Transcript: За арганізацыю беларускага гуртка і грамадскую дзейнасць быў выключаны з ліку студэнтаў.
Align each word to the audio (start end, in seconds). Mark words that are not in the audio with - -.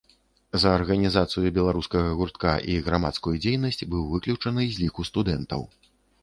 За 0.61 0.69
арганізацыю 0.77 1.51
беларускага 1.57 2.15
гуртка 2.21 2.53
і 2.77 2.79
грамадскую 2.87 3.35
дзейнасць 3.45 3.87
быў 3.93 4.09
выключаны 4.15 4.67
з 4.73 4.83
ліку 4.87 5.07
студэнтаў. 5.11 5.63